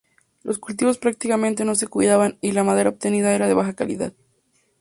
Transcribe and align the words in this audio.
Los 0.41 0.57
cultivos 0.57 0.97
prácticamente 0.97 1.63
no 1.63 1.75
se 1.75 1.85
cuidaban 1.85 2.39
y 2.41 2.53
la 2.53 2.63
madera 2.63 2.89
obtenida 2.89 3.35
era 3.35 3.47
de 3.47 3.53
baja 3.53 3.73
calidad. 3.75 4.13